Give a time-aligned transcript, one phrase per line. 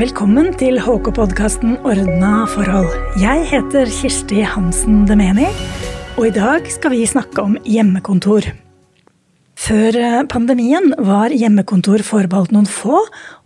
[0.00, 2.86] Velkommen til HK-podkasten Ordna forhold.
[3.20, 5.44] Jeg heter Kirsti Hansen Demeni,
[6.14, 8.46] og i dag skal vi snakke om hjemmekontor.
[9.60, 13.02] Før eh, pandemien var hjemmekontor forbeholdt noen få,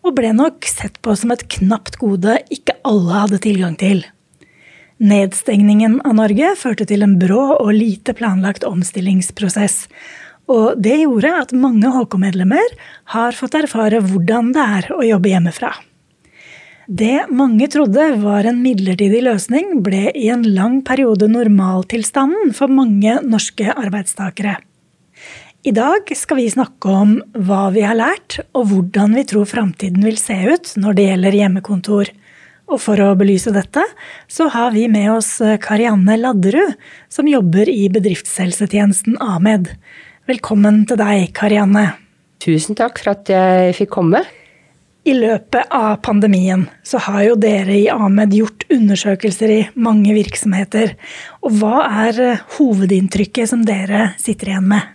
[0.07, 4.05] og ble nok sett på som et knapt gode ikke alle hadde tilgang til.
[5.02, 9.89] Nedstengningen av Norge førte til en brå og lite planlagt omstillingsprosess.
[10.55, 12.79] Og det gjorde at mange HK-medlemmer
[13.16, 15.73] har fått erfare hvordan det er å jobbe hjemmefra.
[16.84, 23.14] Det mange trodde var en midlertidig løsning, ble i en lang periode normaltilstanden for mange
[23.24, 24.58] norske arbeidstakere.
[25.64, 30.04] I dag skal vi snakke om hva vi har lært, og hvordan vi tror framtiden
[30.04, 32.12] vil se ut når det gjelder hjemmekontor.
[32.69, 33.80] Og for å belyse dette,
[34.28, 36.77] så har vi med oss Karianne Ladderud,
[37.08, 39.72] som jobber i bedriftshelsetjenesten Amed.
[40.28, 41.94] Velkommen til deg, Karianne.
[42.44, 44.27] Tusen takk for at jeg fikk komme.
[45.05, 50.94] I løpet av pandemien så har jo dere i Ahmed gjort undersøkelser i mange virksomheter.
[51.44, 54.94] Og hva er eh, hovedinntrykket som dere sitter igjen med?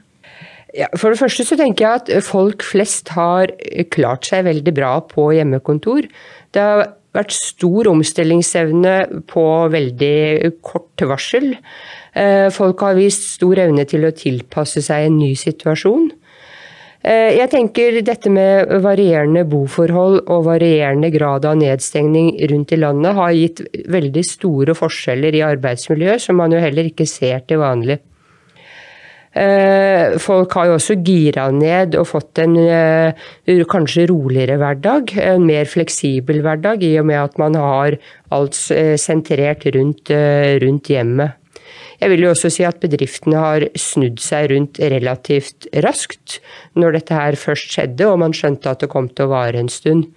[0.73, 3.53] Ja, for det første så tenker jeg at folk flest har
[3.93, 6.09] klart seg veldig bra på hjemmekontor.
[6.53, 6.83] Det har
[7.17, 8.95] vært stor omstillingsevne
[9.30, 11.53] på veldig kort varsel.
[12.13, 16.09] Eh, folk har vist stor evne til å tilpasse seg en ny situasjon.
[17.00, 23.16] Eh, jeg tenker dette med varierende boforhold og varierende grad av nedstengning rundt i landet
[23.16, 28.02] har gitt veldig store forskjeller i arbeidsmiljøet, som man jo heller ikke ser til vanlig.
[29.39, 35.16] Eh, folk har jo også gira ned og fått en eh, kanskje roligere hverdag.
[35.23, 37.95] En mer fleksibel hverdag, i og med at man har
[38.36, 38.59] alt
[39.00, 41.38] sentrert rundt, rundt hjemmet.
[42.00, 46.39] Jeg vil jo også si at bedriftene har snudd seg rundt relativt raskt
[46.80, 49.72] når dette her først skjedde og man skjønte at det kom til å vare en
[49.72, 50.08] stund.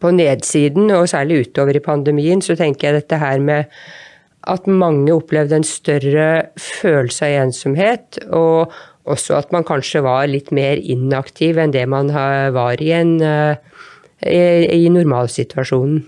[0.00, 3.68] På nedsiden, og særlig utover i pandemien, så tenker jeg dette her med
[4.48, 8.72] at mange opplevde en større følelse av ensomhet, og
[9.04, 14.66] også at man kanskje var litt mer inaktiv enn det man var i, en, eh,
[14.72, 16.02] i normalsituasjonen.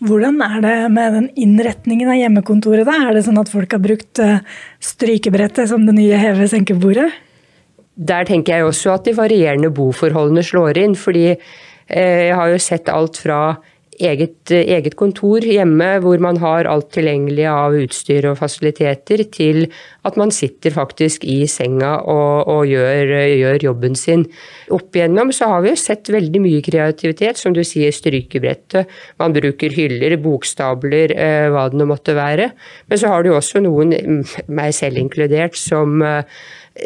[0.00, 2.86] Hvordan er det med den innretningen av hjemmekontoret?
[2.88, 2.96] da?
[3.08, 4.40] Er det sånn at folk har brukt eh,
[4.80, 7.10] strykebrettet som det nye heve-senkebordet?
[8.00, 10.96] Der tenker jeg også at de varierende boforholdene slår inn.
[10.96, 13.58] fordi eh, jeg har jo sett alt fra
[14.00, 19.66] eget, eget, kontor hjemme hvor man har alt tilgjengelig av utstyr og fasiliteter, til
[20.08, 24.24] at man sitter faktisk i senga og, og gjør, gjør, jobben sin.
[24.72, 28.90] Opp igjennom så har vi jo sett veldig mye kreativitet, som du sier, strykebrettet.
[29.20, 32.50] Man bruker hyller, bokstabler, eh, hva det nå måtte være.
[32.88, 33.94] Men så har du også noen,
[34.48, 36.24] meg selv inkludert, som eh,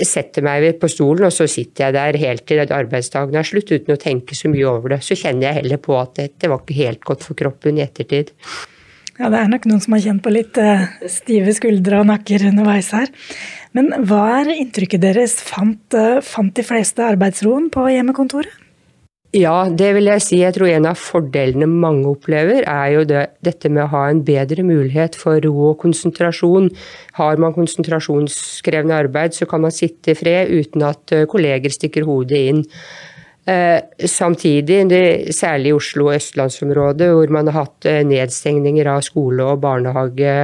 [0.02, 3.94] setter meg på stolen, og så sitter jeg der helt til arbeidsdagen er slutt uten
[3.94, 5.02] å tenke så mye over det.
[5.04, 8.32] Så kjenner jeg heller på at dette var ikke helt godt for kroppen i ettertid.
[9.14, 12.48] Ja, det er nok noen som har kjent på litt uh, stive skuldre og nakker
[12.48, 13.12] underveis her.
[13.76, 15.36] Men hva er inntrykket deres?
[15.44, 18.63] Fant, uh, fant de fleste arbeidsroen på hjemmekontoret?
[19.34, 20.36] Ja, det vil jeg si.
[20.44, 24.20] Jeg tror en av fordelene mange opplever, er jo det, dette med å ha en
[24.22, 26.68] bedre mulighet for ro og konsentrasjon.
[27.18, 32.06] Har man konsentrasjonskrevende arbeid, så kan man sitte i fred uten at eh, kolleger stikker
[32.06, 32.62] hodet inn.
[33.50, 34.78] Eh, samtidig,
[35.34, 40.36] særlig i Oslo og østlandsområdet, hvor man har hatt eh, nedstengninger av skole og barnehage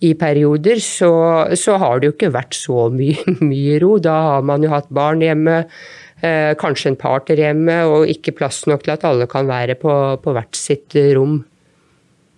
[0.00, 1.12] i perioder, så,
[1.60, 3.98] så har det jo ikke vært så mye, mye ro.
[4.00, 5.60] Da har man jo hatt barn hjemme
[6.60, 9.92] kanskje en partner hjemme, og ikke plass nok til at alle kan være på,
[10.24, 11.42] på hvert sitt rom.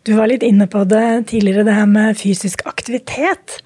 [0.06, 3.56] Du var litt inne på det tidligere, det her med fysisk aktivitet.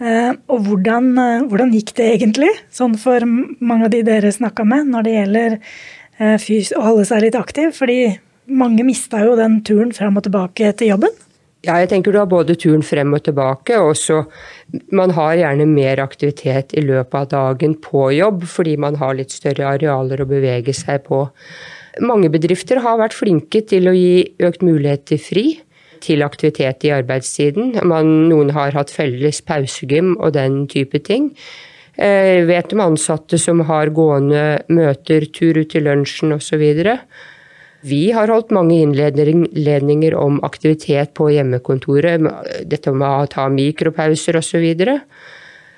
[0.00, 4.64] Eh, og hvordan, eh, hvordan gikk det egentlig, sånn for mange av de dere snakka
[4.64, 5.58] med, når det gjelder
[6.20, 7.74] å holde seg litt aktiv?
[7.76, 7.98] Fordi
[8.48, 11.12] mange mista jo den turen fram og tilbake til jobben.
[11.60, 14.22] Ja, jeg tenker du har både turen frem og tilbake, og så
[14.96, 19.34] man har gjerne mer aktivitet i løpet av dagen på jobb, fordi man har litt
[19.34, 21.26] større arealer å bevege seg på.
[22.00, 25.44] Mange bedrifter har vært flinke til å gi økt mulighet til fri,
[26.00, 27.74] til aktivitet i arbeidstiden.
[27.84, 31.34] Man, noen har hatt felles pausegym og den type ting.
[32.00, 36.62] Jeg eh, vet om ansatte som har gående møter, tur ut til lunsjen osv.
[37.80, 42.20] Vi har holdt mange innledninger om aktivitet på hjemmekontoret,
[42.68, 44.66] dette med å ta mikropauser osv.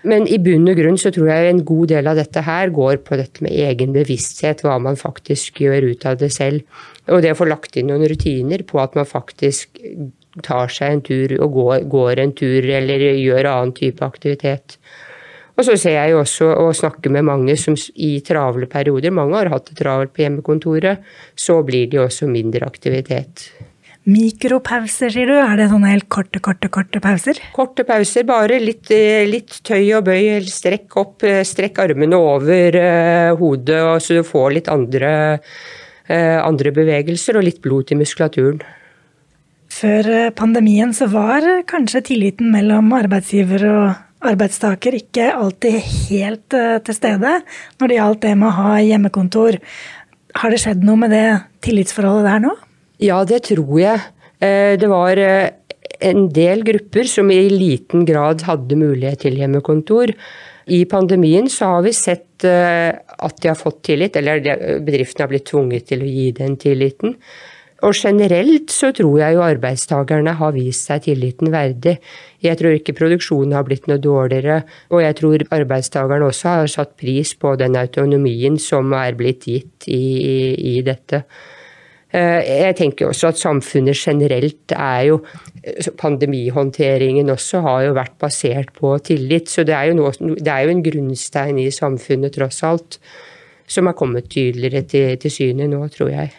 [0.03, 3.05] Men i bunn og grunn så tror jeg en god del av dette her går
[3.07, 6.67] på dette med egen bevissthet, hva man faktisk gjør ut av det selv.
[7.07, 9.79] Og det å få lagt inn noen rutiner på at man faktisk
[10.43, 14.79] tar seg en tur og går, går en tur eller gjør annen type aktivitet.
[15.63, 19.37] Og så ser jeg jo også og snakker med mange som i travle perioder, mange
[19.39, 21.05] har hatt det travelt på hjemmekontoret,
[21.39, 23.45] så blir det jo også mindre aktivitet.
[24.11, 25.37] Mikropauser, sier du.
[25.39, 27.39] Er det sånne helt korte, korte, korte pauser?
[27.55, 30.43] Korte pauser, bare litt, eh, litt tøy og bøy.
[30.51, 35.39] Strekk opp, eh, strekk armene over uh, hodet, så du får litt andre,
[36.11, 38.59] andre bevegelser og litt blod til muskulaturen.
[39.71, 43.87] Før pandemien så var kanskje tilliten mellom arbeidsgiver og
[44.31, 47.39] arbeidstaker ikke alltid helt uh, til stede
[47.81, 49.59] når det gjaldt det med å ha hjemmekontor.
[50.41, 51.27] Har det skjedd noe med det
[51.65, 52.53] tillitsforholdet der nå?
[53.03, 54.01] Ja, det tror jeg.
[54.43, 55.51] Eh, det var eh,
[56.03, 60.15] en del grupper som i liten grad hadde mulighet til hjemmekontor.
[60.73, 64.43] I pandemien så har vi sett eh, at de har fått tillit, eller
[64.83, 67.17] bedriftene har blitt tvunget til å gi den tilliten.
[67.83, 71.97] Og generelt så tror jeg jo arbeidstakerne har vist seg tilliten verdig.
[72.43, 74.61] Jeg tror ikke produksjonen har blitt noe dårligere,
[74.95, 79.89] og jeg tror arbeidstakerne også har satt pris på den autonomien som er blitt gitt
[79.91, 80.39] i, i,
[80.77, 81.25] i dette.
[82.13, 85.23] Eh, jeg tenker også at samfunnet generelt er jo
[85.99, 89.51] Pandemihåndteringen også har jo vært basert på tillit.
[89.51, 92.99] Så det er jo, noe, det er jo en grunnstein i samfunnet, tross alt,
[93.71, 96.33] som er kommet tydeligere til, til syne nå, tror jeg.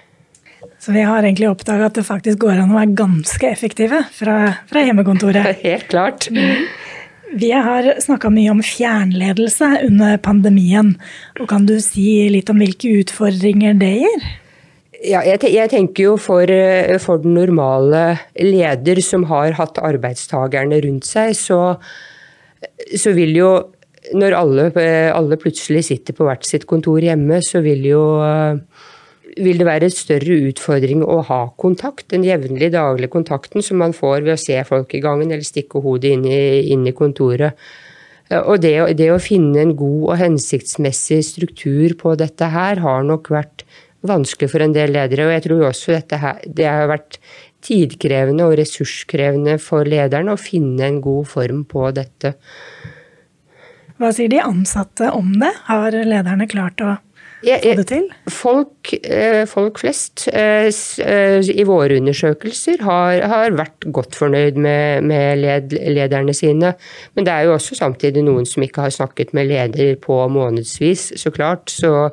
[0.84, 4.36] Så vi har egentlig oppdaga at det faktisk går an å være ganske effektive fra,
[4.68, 5.54] fra hjemmekontoret.
[5.64, 6.28] Helt klart.
[7.40, 10.92] Vi har snakka mye om fjernledelse under pandemien.
[11.40, 14.28] og Kan du si litt om hvilke utfordringer det gir?
[15.04, 21.08] Ja, jeg, tenker jo for, eh, for, den normale leder som har hatt arbeidstakerne rundt
[21.08, 21.78] seg, så,
[22.92, 23.54] så vil jo
[24.20, 28.60] Når alle, eh, alle, plutselig sitter på hvert sitt kontor hjemme, så vil jo eh,
[29.38, 33.96] vil det være en større utfordring å ha kontakt, den jevnlige daglige kontakten som man
[33.96, 36.44] får ved å se folk i gangen eller stikke hodet inn i,
[36.74, 37.58] inn i kontoret.
[38.34, 43.30] Og det, det, å finne en god og hensiktsmessig struktur på dette her har nok
[43.34, 43.66] vært
[44.08, 45.28] vanskelig for en del ledere.
[45.28, 47.20] Og jeg tror også dette her, det har vært
[47.64, 52.34] tidkrevende og ressurskrevende for lederne å finne en god form på dette.
[54.02, 55.52] Hva sier de ansatte om det?
[55.70, 56.96] Har lederne klart å
[57.44, 58.08] få det til?
[58.32, 60.70] Folk, eh, folk flest eh,
[61.04, 66.74] eh, i våre undersøkelser har, har vært godt fornøyd med, med led, lederne sine.
[67.16, 71.12] Men det er jo også samtidig noen som ikke har snakket med leder på månedsvis,
[71.20, 71.70] så klart.
[71.72, 72.10] Så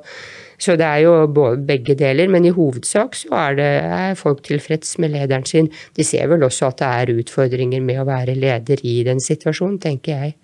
[0.61, 1.15] så det er jo
[1.67, 5.71] begge deler, men i hovedsak så er, det, er folk tilfreds med lederen sin.
[5.97, 9.79] De ser vel også at det er utfordringer med å være leder i den situasjonen,
[9.81, 10.35] tenker jeg.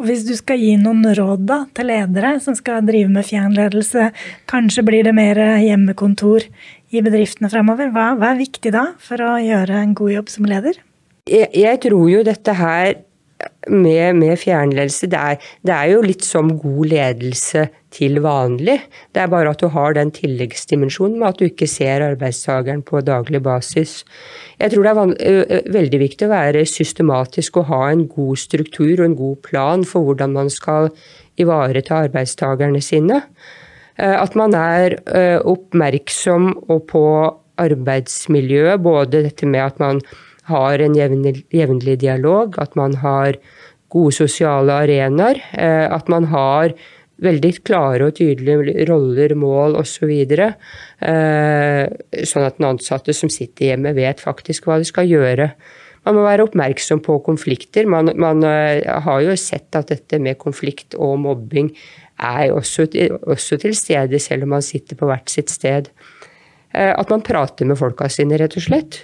[0.00, 4.10] Og Hvis du skal gi noen råd da, til ledere som skal drive med fjernledelse,
[4.50, 6.48] kanskje blir det mer hjemmekontor
[6.90, 7.92] i bedriftene fremover.
[7.92, 10.80] Hva, hva er viktig da for å gjøre en god jobb som leder?
[11.28, 12.94] Jeg, jeg tror jo dette her
[13.68, 18.78] med, med fjernledelse, det er, det er, jo litt som god ledelse til vanlig.
[19.14, 23.02] Det er bare at du har den tilleggsdimensjonen med at du ikke ser arbeidstakeren på
[23.04, 24.00] daglig basis.
[24.60, 24.92] Jeg tror det
[25.28, 29.84] er veldig viktig å være systematisk og ha en god struktur og en god plan
[29.88, 30.90] for hvordan man skal
[31.40, 33.22] ivareta arbeidstakerne sine.
[34.00, 34.96] At man er
[35.44, 36.54] oppmerksom
[36.88, 37.04] på
[37.60, 40.00] arbeidsmiljøet, både dette med at man
[40.50, 43.38] har en jevnlig, dialog, at man har
[43.90, 46.74] gode sosiale arenaer, eh, at man har
[47.20, 49.90] veldig klare og tydelige roller, mål osv.
[50.00, 50.54] Så videre,
[51.00, 55.50] sånn at den ansatte som sitter hjemme, vet faktisk hva de skal gjøre.
[56.08, 57.88] Man må være oppmerksom på konflikter.
[57.90, 61.68] Man, man eh, har jo sett at dette med konflikt og mobbing
[62.20, 62.88] er også,
[63.28, 65.92] også til stede, selv om man sitter på hvert sitt sted.
[66.70, 69.00] At man prater med folka sine, rett og slett.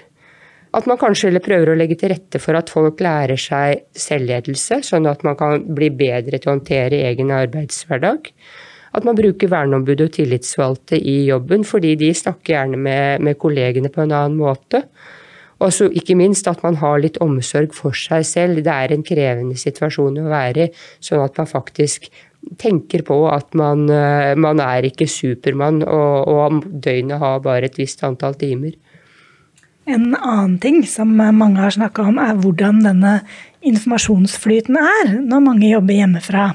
[0.76, 5.08] At man kanskje prøver å legge til rette for at folk lærer seg selvledelse, sånn
[5.08, 8.28] at man kan bli bedre til å håndtere egen arbeidshverdag.
[8.96, 13.92] At man bruker verneombud og tillitsvalgte i jobben, fordi de snakker gjerne med, med kollegene
[13.92, 14.84] på en annen måte.
[15.64, 18.60] Og så ikke minst at man har litt omsorg for seg selv.
[18.64, 20.72] Det er en krevende situasjon å være i,
[21.04, 22.10] sånn at man faktisk
[22.60, 27.80] tenker på at man, eh, man er ikke Supermann, og, og døgnet har bare et
[27.80, 28.76] visst antall timer.
[29.86, 33.20] En annen ting som mange har snakka om, er hvordan denne
[33.66, 36.54] informasjonsflyten er når mange jobber hjemmefra.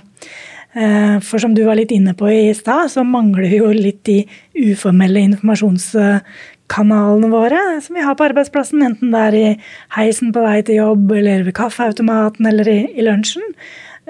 [0.73, 4.03] Eh, for som du var litt inne på i stad, så mangler vi jo litt
[4.07, 8.83] de uformelle informasjonskanalene våre som vi har på arbeidsplassen.
[8.87, 9.59] Enten det er i
[9.97, 13.47] heisen på vei til jobb, eller ved kaffeautomaten eller i, i lunsjen.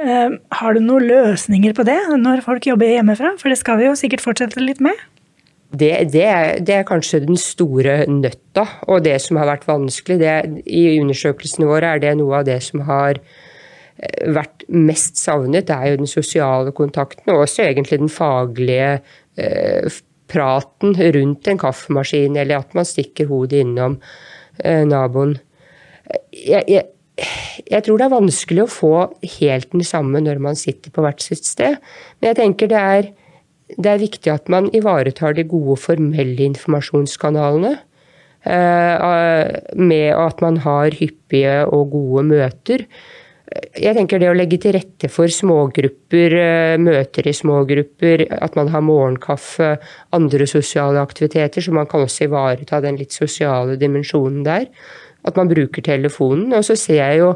[0.02, 0.30] Eh,
[0.62, 3.30] har du noen løsninger på det når folk jobber hjemmefra?
[3.42, 4.98] For det skal vi jo sikkert fortsette litt med.
[5.72, 6.26] Det, det,
[6.68, 10.18] det, er, kanskje den store nøtta, og det som har vært vanskelig.
[10.20, 13.22] Det, I undersøkelsene våre er det noe av det som har
[14.34, 18.96] vært mest savnet, det er jo den sosiale kontakten, og også egentlig den faglige
[19.38, 20.00] eh,
[20.32, 24.00] praten rundt en kaffemaskin, eller at man stikker hodet innom
[24.64, 25.36] eh, naboen.
[26.34, 26.88] Jeg, jeg,
[27.68, 28.94] jeg, tror det er vanskelig å få
[29.38, 31.78] helt den samme når man sitter på hvert sitt sted,
[32.20, 33.12] men jeg tenker det er,
[33.78, 37.78] det er viktig at man ivaretar de gode formelle informasjonskanalene.
[38.42, 42.88] Med at man har hyppige og gode møter
[43.52, 48.70] jeg tenker det å legge til rette for smågrupper, eh, møter i smågrupper, at man
[48.72, 49.78] har morgenkaffe,
[50.16, 54.68] andre sosiale aktiviteter, så man kan også ivareta den litt sosiale dimensjonen der.
[55.26, 56.54] At man bruker telefonen.
[56.54, 57.36] Og så ser jeg jo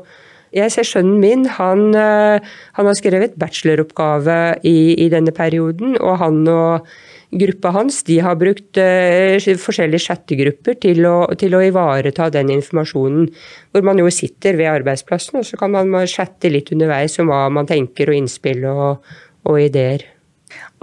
[0.56, 6.18] jeg ser sønnen min, han, eh, han har skrevet bacheloroppgave i, i denne perioden, og
[6.22, 6.88] han og
[7.36, 13.28] gruppa hans de har brukt uh, forskjellige chattegrupper til å, til å, ivareta den informasjonen.
[13.74, 17.46] Hvor man jo sitter ved arbeidsplassen, og så kan man chatte litt underveis om hva
[17.52, 19.16] man tenker og innspill og,
[19.50, 20.06] og ideer.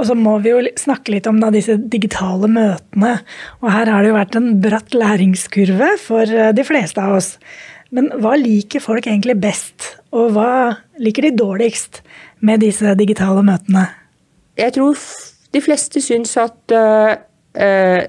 [0.00, 3.12] Og så må vi jo snakke litt om da, disse digitale møtene.
[3.62, 7.36] Og her har det jo vært en bratt læringskurve for eh, de fleste av oss.
[7.92, 12.00] Men hva liker folk egentlig best, og hva liker de dårligst
[12.40, 13.84] med disse digitale møtene?
[14.56, 14.96] Jeg tror
[15.52, 17.12] de fleste syns at uh,
[17.60, 18.00] uh,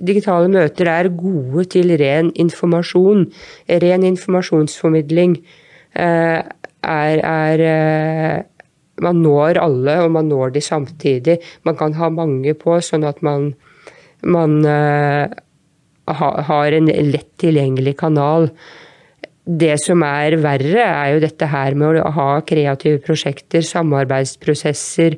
[0.00, 3.26] digitale møter er gode til ren informasjon.
[3.84, 5.36] Ren informasjonsformidling
[6.00, 8.46] uh, er, er
[9.00, 11.38] Man når alle, og man når de samtidig.
[11.64, 13.54] Man kan ha mange på, sånn at man,
[14.20, 18.50] man ha, har en lett tilgjengelig kanal.
[19.50, 25.16] Det som er verre, er jo dette her med å ha kreative prosjekter, samarbeidsprosesser,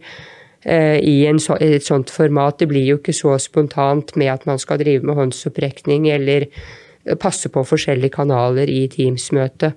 [0.62, 2.60] Eh, i så, et sånt format.
[2.60, 7.16] Det blir jo ikke så spontant med at man skal drive med håndsopprekning eller eh,
[7.18, 9.74] passe på forskjellige kanaler i Teams-møtet.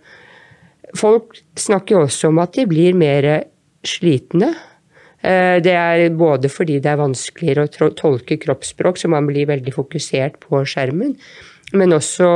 [0.95, 3.47] Folk snakker også om at de blir mer
[3.85, 4.53] slitne.
[5.25, 9.73] Eh, det er både fordi det er vanskeligere å tolke kroppsspråk, så man blir veldig
[9.73, 11.17] fokusert på skjermen,
[11.73, 12.29] men også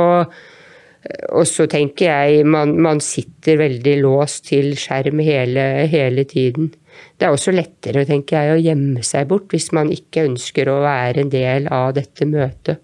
[1.32, 6.70] og så tenker jeg man, man sitter veldig låst til skjerm hele, hele tiden.
[7.16, 10.80] Det er også lettere tenker jeg, å gjemme seg bort hvis man ikke ønsker å
[10.84, 12.82] være en del av dette møtet.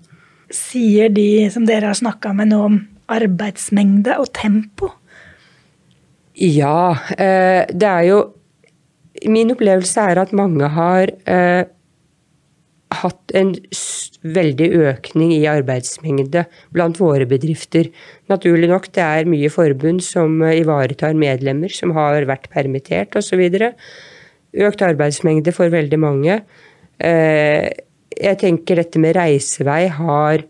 [0.53, 2.79] Sier de som dere har snakka med nå om
[3.13, 4.91] arbeidsmengde og tempo?
[6.41, 6.97] Ja.
[7.17, 8.25] Eh, det er jo
[9.33, 11.63] Min opplevelse er at mange har eh,
[13.03, 13.53] hatt en
[14.37, 17.91] veldig økning i arbeidsmengde blant våre bedrifter.
[18.31, 23.45] Naturlig nok, det er mye forbund som eh, ivaretar medlemmer som har vært permittert osv.
[24.57, 26.41] Økt arbeidsmengde for veldig mange.
[26.99, 27.71] Eh,
[28.17, 30.47] jeg tenker dette med reisevei har,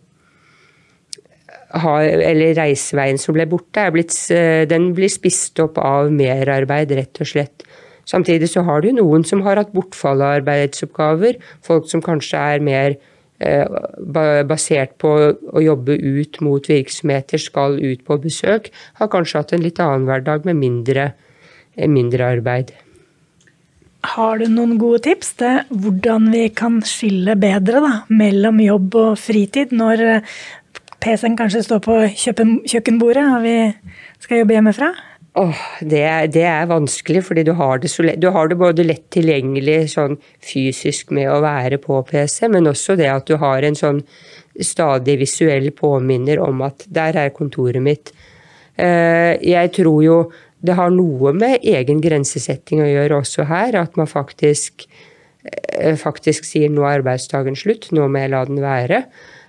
[1.77, 7.29] Eller reiseveien som ble borte, blitt, eh, den blir spist opp av merarbeid, rett og
[7.29, 7.66] slett.
[8.07, 11.41] Samtidig så har du noen som har hatt bortfall av arbeidsoppgaver.
[11.67, 12.97] Folk som kanskje er mer
[13.43, 18.71] eh, basert på å jobbe ut mot virksomheter, skal ut på besøk,
[19.01, 21.13] har kanskje hatt en litt annen hverdag med mindre,
[21.77, 22.75] mindre arbeid.
[24.07, 29.19] Har du noen gode tips til hvordan vi kan skille bedre da, mellom jobb og
[29.19, 30.39] fritid, når eh,
[31.03, 33.59] PC-en kanskje står på kjøkkenbordet og vi
[34.23, 34.95] skal jobbe hjemmefra?
[35.37, 36.01] Oh, det,
[36.33, 41.11] det, er, vanskelig, fordi du har, det du har det både lett tilgjengelig sånn fysisk
[41.13, 44.01] med å være på PC, men også det at du har en sånn
[44.65, 48.15] stadig visuell påminner om at der er kontoret mitt.
[48.81, 50.19] Eh, jeg tror jo
[50.65, 53.77] det har noe med egen grensesetting å gjøre også her.
[53.77, 54.87] At man faktisk,
[55.45, 59.05] eh, faktisk sier nå er arbeidsdagen slutt, nå må jeg la den være.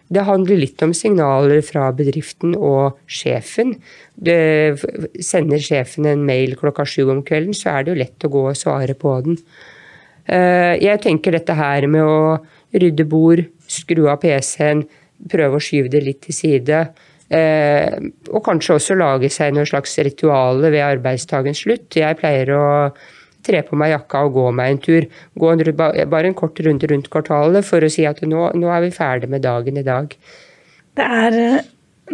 [0.08, 3.74] Det handler litt om signaler fra bedriften og sjefen.
[4.16, 4.80] Det,
[5.24, 8.46] sender sjefen en mail klokka sju om kvelden, så er det jo lett å gå
[8.52, 9.42] og svare på den.
[10.28, 12.38] Eh, jeg tenker dette her med å
[12.76, 14.86] rydde bord, skru av PC-en,
[15.32, 16.82] prøve å skyve det litt til side.
[17.28, 18.00] Eh,
[18.32, 22.00] og kanskje også lage seg noe slags rituale ved arbeidsdagens slutt.
[22.00, 22.68] Jeg pleier å
[23.48, 25.08] tre på meg jakka og gå meg en tur.
[25.40, 28.86] Gå en, bare en kort runde rundt kvartalet for å si at nå, nå er
[28.86, 30.14] vi ferdig med dagen i dag.
[30.98, 31.66] Det er eh,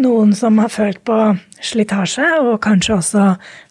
[0.04, 1.20] noen som har følt på
[1.64, 3.28] slitasje og kanskje også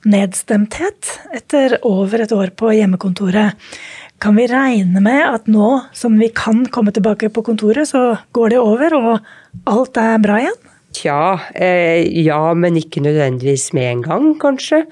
[0.08, 3.58] nedstemthet etter over et år på hjemmekontoret.
[4.22, 8.54] Kan vi regne med at nå som vi kan komme tilbake på kontoret, så går
[8.54, 9.32] det over og
[9.66, 10.60] alt er bra igjen?
[10.92, 14.84] Tja, eh, ja, men ikke nødvendigvis med en gang, kanskje.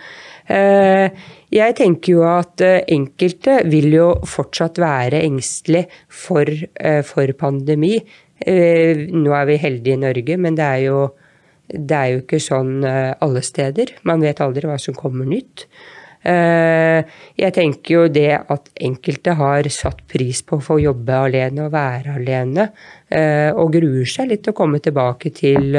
[0.51, 1.13] Eh,
[1.51, 7.97] jeg tenker jo at eh, enkelte vil jo fortsatt være engstelig for, eh, for pandemi.
[8.39, 11.01] Eh, nå er vi heldige i Norge, men det er, jo,
[11.71, 13.97] det er jo ikke sånn alle steder.
[14.07, 15.67] Man vet aldri hva som kommer nytt.
[16.21, 21.73] Jeg tenker jo det at enkelte har satt pris på å få jobbe alene og
[21.73, 22.67] være alene,
[23.57, 25.73] og gruer seg litt til å komme tilbake til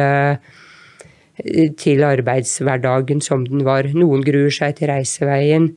[1.79, 3.89] til arbeidshverdagen som den var.
[3.95, 5.71] Noen gruer seg til reiseveien.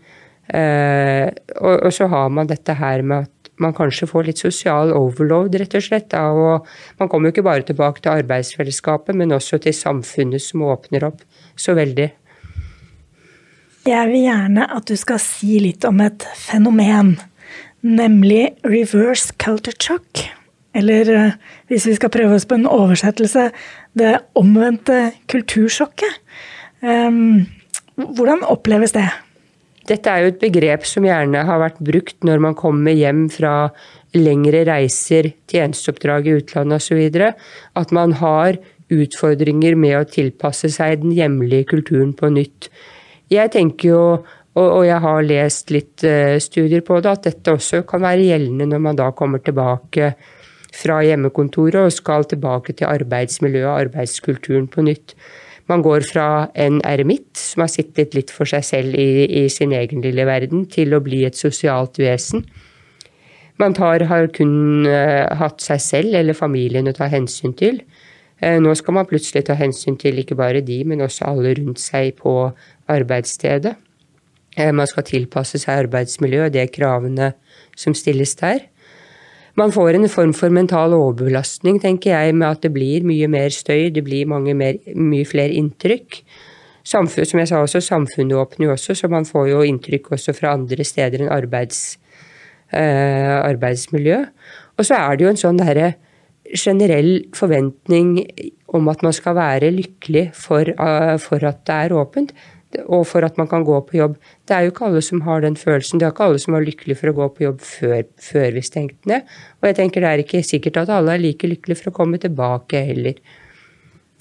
[0.49, 1.31] Eh,
[1.61, 5.77] og, så har man dette her med at man kanskje får litt sosial overload, rett
[5.79, 6.15] og slett.
[6.19, 6.67] og
[6.99, 11.23] man kommer jo ikke bare tilbake til arbeidsfellesskapet, men også til samfunnet som åpner opp
[11.57, 12.11] så veldig.
[13.85, 17.19] Jeg vil gjerne at du skal si litt om et fenomen,
[17.85, 20.25] nemlig reverse culture shock.
[20.75, 21.37] Eller eh,
[21.71, 23.49] hvis vi skal prøve oss på en oversettelse,
[23.95, 26.19] det omvendte kultursjokket.
[26.85, 27.47] Ehm,
[27.97, 29.07] hvordan oppleves det?
[29.89, 33.69] Dette er jo et begrep som gjerne har vært brukt når man kommer hjem fra
[34.17, 37.35] lengre reiser, tjenesteoppdrag i utlandet osv.
[37.77, 38.59] At man har
[38.93, 42.71] utfordringer med å tilpasse seg den hjemlige kulturen på nytt.
[43.33, 44.03] Jeg tenker jo,
[44.61, 48.69] og jeg har lest litt eh, studier på det, at dette også kan være gjeldende
[48.71, 50.13] når man da kommer tilbake
[50.75, 55.15] fra hjemmekontoret og skal tilbake til arbeidsmiljøet og arbeidskulturen på nytt.
[55.71, 56.29] Man går fra
[56.61, 60.67] en eremitt som har sittet litt for seg selv i, i sin egen lille verden,
[60.69, 62.45] til å bli et sosialt vesen.
[63.63, 67.81] Man tar, har kun uh, hatt seg selv eller familien å ta hensyn til.
[68.43, 71.81] Uh, nå skal man plutselig ta hensyn til ikke bare de, men også alle rundt
[71.81, 72.35] seg på
[72.91, 73.77] arbeidsstedet.
[74.59, 77.33] Uh, man skal tilpasse seg arbeidsmiljøet og de kravene
[77.79, 78.67] som stilles der.
[79.55, 83.53] Man får en form for mental overbelastning, tenker jeg, med at det blir mye mer
[83.55, 86.25] støy, det blir mer, mye flere inntrykk.
[86.85, 90.35] Samfunn, som jeg sa også, samfunnet åpner jo også, så man får jo inntrykk også
[90.37, 92.01] fra andre steder enn arbeids,
[92.73, 94.25] eh, arbeidsmiljø.
[94.77, 95.95] Og så er det jo en sånn derre
[96.53, 98.19] generell forventning
[98.75, 102.35] om at man skal være lykkelig for, uh, for at det er åpent
[102.85, 104.19] og for at man kan gå på jobb.
[104.49, 106.01] Det er jo ikke alle som har den følelsen.
[106.01, 108.65] Det er ikke alle som var lykkelige for å gå på jobb før, før vi
[108.67, 109.31] stengte ned.
[109.63, 112.21] Og jeg tenker det er ikke sikkert at alle er like lykkelige for å komme
[112.23, 113.19] tilbake heller.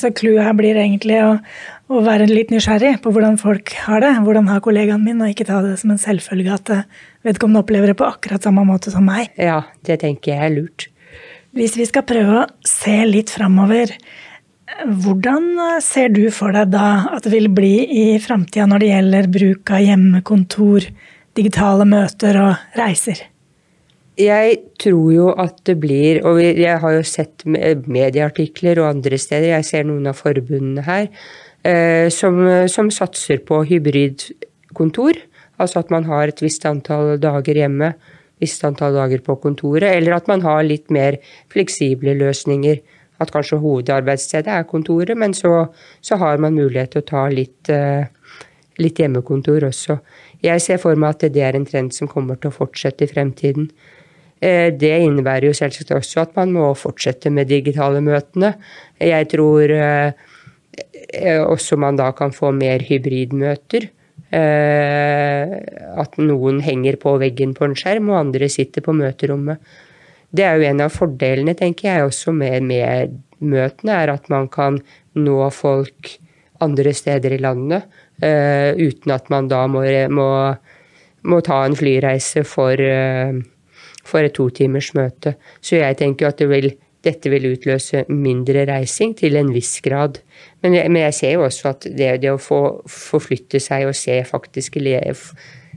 [0.02, 1.36] Så clouet her blir egentlig å,
[1.94, 4.16] å, være litt nysgjerrig på hvordan folk har det.
[4.26, 6.88] Hvordan har kollegaen min, og ikke ta det som en selvfølge at eh,
[7.28, 9.30] vedkommende opplever det på akkurat samme måte som meg.
[9.38, 10.90] Ja, det tenker jeg er lurt.
[11.54, 13.94] Hvis vi skal prøve å se litt framover,
[14.68, 18.92] hvordan eh, ser du for deg da at det vil bli i framtida når det
[18.92, 20.88] gjelder bruk av hjemmekontor,
[21.38, 23.26] digitale møter og reiser?
[24.20, 29.56] Jeg tror jo at det blir, og jeg har jo sett medieartikler og andre steder,
[29.56, 31.08] jeg ser noen av forbundene her,
[31.66, 32.38] eh, som,
[32.70, 35.18] som satser på hybridkontor.
[35.62, 37.94] Altså at man har et visst antall dager hjemme,
[38.42, 41.18] visst antall dager på kontoret, eller at man har litt mer
[41.54, 42.82] fleksible løsninger
[43.24, 45.68] at kanskje hovedarbeidsstedet er kontoret, men så,
[46.04, 48.06] så har man mulighet til å ta litt, eh,
[48.82, 50.00] litt, hjemmekontor også.
[50.44, 53.12] Jeg ser for meg at det er en trend som kommer til å fortsette i
[53.12, 53.70] fremtiden.
[54.44, 58.56] Eh, det innebærer jo selvsagt også at man må fortsette med digitale møtene.
[59.00, 60.12] Jeg tror eh,
[61.44, 63.92] også man da kan få mer hybridmøter.
[64.34, 69.62] At noen henger på veggen på en skjerm, og andre sitter på møterommet.
[70.34, 74.50] Det er jo en av fordelene, tenker jeg, også med, med møtene, er at man
[74.52, 74.80] kan
[75.14, 76.16] nå folk
[76.64, 77.86] andre steder i landet
[78.24, 80.30] uh, uten at man da må, må,
[81.30, 83.36] må ta en flyreise for, uh,
[84.08, 85.36] for et totimers møte.
[85.62, 86.70] Så jeg tenker at det vil,
[87.04, 90.22] dette vil utløse mindre reising til en viss grad.
[90.64, 94.22] Men, men jeg ser jo også at det, det å få forflytte seg og se
[94.30, 94.80] faktisk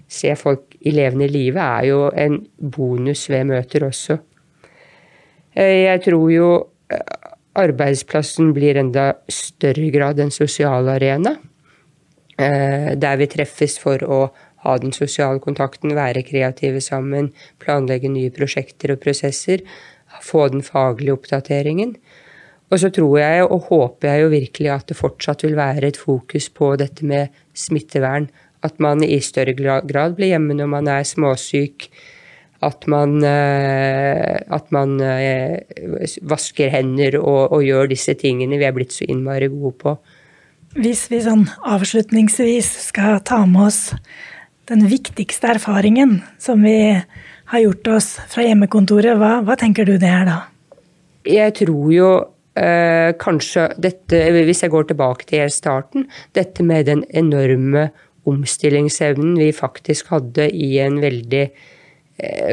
[0.06, 4.20] se folk i levende live er jo en bonus ved møter også.
[5.56, 6.48] Eh, jeg tror jo
[6.92, 11.36] eh, arbeidsplassen blir enda større grad en sosial arena.
[12.36, 14.20] Eh, der vi treffes for å
[14.66, 17.30] ha den sosiale kontakten, være kreative sammen,
[17.62, 19.62] planlegge nye prosjekter og prosesser,
[20.22, 21.94] få den faglige oppdateringen.
[22.66, 26.00] Og så tror jeg og håper jeg jo virkelig at det fortsatt vil være et
[26.00, 28.26] fokus på dette med smittevern.
[28.66, 31.86] At man i større grad blir hjemme når man er småsyk,
[32.64, 35.60] at man, eh, at man eh,
[36.22, 39.96] vasker hender og, og, gjør disse tingene vi er blitt så innmari gode på.
[40.76, 43.80] Hvis vi sånn avslutningsvis skal ta med oss
[44.68, 46.96] den viktigste erfaringen som vi
[47.46, 50.38] har gjort oss fra hjemmekontoret, hva, hva tenker du det er da?
[51.26, 52.10] Jeg tror jo
[52.58, 57.90] eh, kanskje dette, hvis jeg går tilbake til starten, dette med den enorme
[58.26, 61.46] omstillingsevnen vi faktisk hadde i en veldig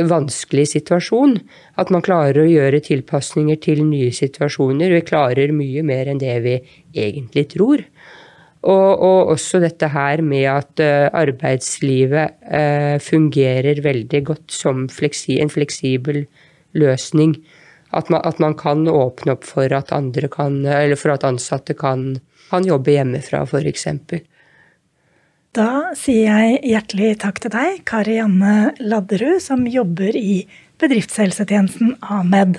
[0.09, 1.37] vanskelig situasjon.
[1.79, 4.91] At man klarer å gjøre tilpasninger til nye situasjoner.
[4.97, 6.57] Vi klarer mye mer enn det vi
[6.93, 7.85] egentlig tror.
[8.63, 15.35] Og, og, også dette her med at uh, arbeidslivet uh, fungerer veldig godt som fleksi,
[15.43, 16.21] en fleksibel
[16.79, 17.35] løsning.
[17.91, 20.61] At man, at man, kan åpne opp for at kan,
[20.95, 22.15] for at ansatte kan,
[22.49, 23.87] kan jobbe hjemmefra, f.eks.
[25.53, 30.49] Da sier jeg hjertelig takk til deg, Kari Janne Ladderud, som jobber i
[30.81, 32.57] bedriftshelsetjenesten AMED.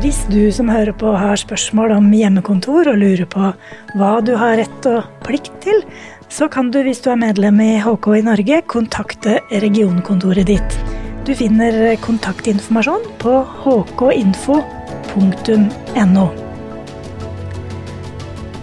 [0.00, 3.52] Hvis du som hører på har spørsmål om hjemmekontor og lurer på
[4.00, 5.84] hva du har rett og plikt til,
[6.32, 10.80] så kan du, hvis du er medlem i HK i Norge, kontakte regionkontoret ditt.
[11.28, 14.68] Du finner kontaktinformasjon på hkinfo.no.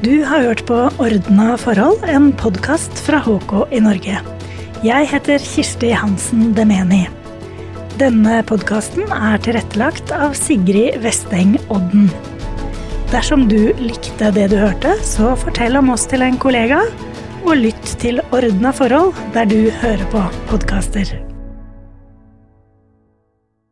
[0.06, 4.20] Du har hørt på Ordna forhold, en podkast fra HK i Norge.
[4.86, 7.08] Jeg heter Kirsti Hansen Demeni.
[7.98, 12.12] Denne podkasten er tilrettelagt av Sigrid Vesteng Odden.
[13.10, 16.84] Dersom du likte det du hørte, så fortell om oss til en kollega,
[17.42, 21.18] og lytt til Ordna forhold der du hører på podkaster.